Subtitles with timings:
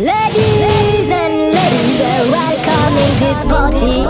[0.00, 2.00] Ladies and ladies,
[2.32, 4.00] welcome in this party.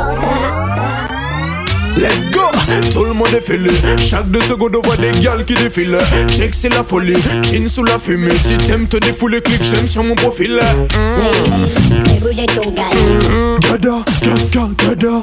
[2.01, 2.47] Let's go.
[2.93, 5.99] Tout le monde est filé Chaque deux secondes on voit des gals qui défilent
[6.31, 8.31] Check c'est la folie Chin sous la fumée.
[8.39, 10.53] Si t'aimes te défouler clique j'aime sur mon profil.
[10.53, 11.21] Mm.
[11.21, 11.73] Ladies,
[12.07, 12.91] fais bouger ton gars.
[12.95, 13.59] Mm.
[13.61, 15.21] Gada, gada, gada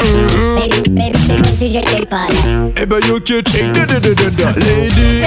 [0.60, 2.70] Baby, baby, c'est comme si j'étais pas là.
[2.76, 4.60] Eh ben yo check da da da da da.
[4.60, 5.24] Lady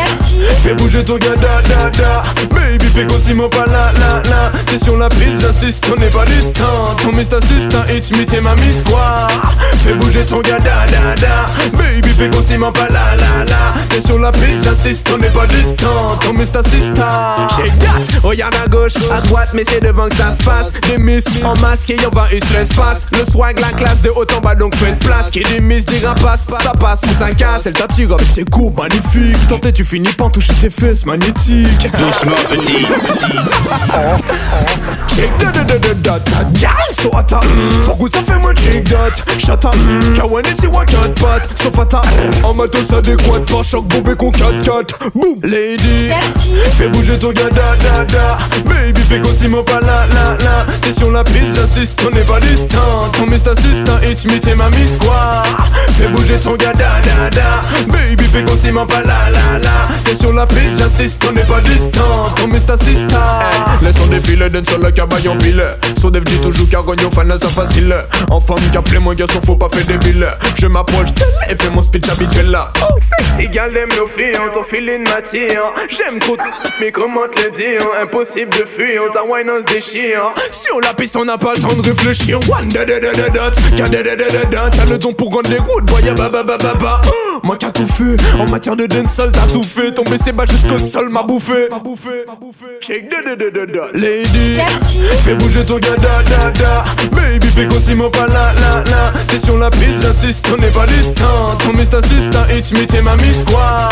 [0.62, 2.22] Fais bouger ton gada da da
[2.54, 6.10] Baby fais qu'on s'y pas là là là T'es sur la piste j'assiste on n'est
[6.10, 9.26] pas distant Ton Mr Assistant it's me t'es ma miss quoi.
[9.82, 14.02] Fais bouger ton gada da da Baby fais qu'on s'y pas là là là T'es
[14.02, 18.68] sur la piste j'assiste on n'est pas distant Ton Mr Assistant Check that Regarde à
[18.68, 20.72] gauche, à droite mais c'est devant que ça se passe.
[20.88, 23.06] Des miss en masque et y'en va us l'espace.
[23.18, 25.30] Le swag la classe de haut en bas donc faites place.
[25.30, 26.60] Qui dit miss dira passe pas.
[26.60, 30.30] Ça passe ou ça casse Elle t'attire avec ses coups magnifiques Tenter tu finis par
[30.30, 32.86] toucher ses fesses magnétiques Doucement petit,
[35.08, 37.10] Shake da da da da da da Gal so
[37.82, 39.74] Faut ça fait moi shake that Shut up.
[40.14, 42.00] Kawan et si wa cat pat So fata
[42.42, 43.62] En matos adéquat Pas.
[43.62, 46.10] Choc bombé qu'on 4-4 Boom Lady
[46.72, 48.38] Fais bouger ton gars da da da.
[48.64, 52.24] Baby fais qu'on s'y pas là là là T'es sur la piste j'assiste on n'est
[52.24, 53.08] pas distant.
[53.12, 55.42] Ton Mr Assistant It's me t'es ma miss quoi.
[55.92, 57.62] Fais bouger ton gars da da da.
[57.88, 59.69] Baby fais qu'on s'y pas là là là
[60.04, 62.30] T'es sur la piste j'assiste on n'est pas distant.
[62.36, 63.18] Ton Mr Assistant
[63.82, 65.64] Laissons défiler d'un le cabaye en pile.
[65.98, 67.94] Sur des petits toujours car gagnon fan ça facile
[68.30, 70.26] En femme qu'appelez moi garçon faut pas faire des billes.
[70.56, 72.72] Je m'approche d'elle et fais mon speech habituel là.
[72.82, 76.36] Oh sexy gal aime nos filles ton feeling m'attire J'aime trop
[76.80, 77.80] mais comment te le dire?
[78.02, 80.32] Impossible de fuir ta wine on se déchire.
[80.50, 82.38] Sur la piste on n'a pas le temps de réfléchir.
[82.48, 86.28] One da da da da da T'as le don pour rendre les routes boy ba
[86.28, 87.00] ba ba ba ba.
[87.06, 90.44] Oh, Moi qui tout fait En matière de dancehall t'as tout fait Tomber ses bas
[90.48, 91.68] jusqu'au sol m'a bouffé.
[91.70, 93.86] M'a bouffé M'a bouffé Check da da da da da.
[93.94, 94.58] Lady
[95.24, 96.84] Fais bouger ton gars da da da.
[97.12, 100.70] Baby fais qu'on s'y pas là là là T'es sur la piste j'assiste on n'est
[100.70, 103.88] pas distant Ton Mr Assistant it's me t'es ma miss quoi.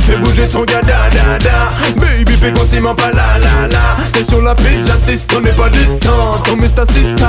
[0.00, 1.70] Fais bouger ton gars da da da.
[1.96, 5.52] Baby fais qu'on s'y pas là là là T'es sur la piste j'assiste on n'est
[5.52, 7.26] pas distant Ton Mr Assistant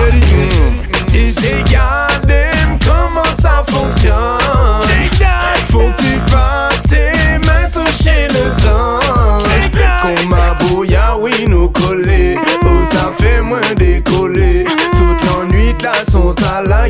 [0.00, 0.26] Lady
[1.06, 1.32] lady.
[1.32, 1.64] Sais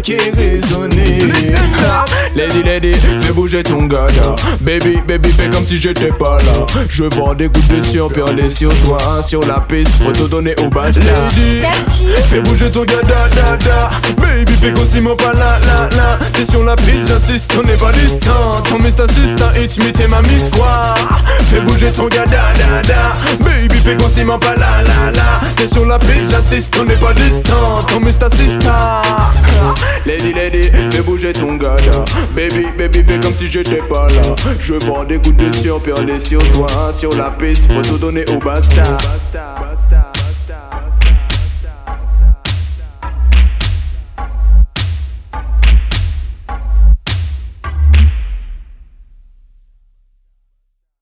[0.03, 0.16] qui
[2.34, 6.66] Lady, lady, fais bouger ton gada Baby, baby, fais comme si j'étais pas là.
[6.88, 9.21] Je vends des gouttes de sueur perlées sur toi.
[9.22, 11.00] Sur la piste, faut te donner au basta.
[11.00, 11.62] Lady,
[12.25, 13.91] Fais bouger ton gars da da.
[14.16, 17.66] Baby fais qu'on s'y ment pas là là là T'es sur la piste j'assiste on
[17.66, 18.62] n'est pas distant.
[18.69, 20.94] Ton Mr Assistant it's me t'es ma miss quoi
[21.50, 22.82] Fais bouger ton gars da da.
[22.87, 26.84] Da Baby fais qu'on s'y ment pas là là là Sur la piste j'assiste on
[26.84, 27.82] n'est pas distant.
[27.88, 29.03] Ton Mr Assistant
[30.06, 32.04] Lady lady fais bouger ton gars da
[32.34, 34.34] Baby baby fais comme si j'étais pas là.
[34.59, 38.25] Je vends des gouttes de sueur perlées sur toi Sur la piste faut tout donner
[38.31, 38.82] au basta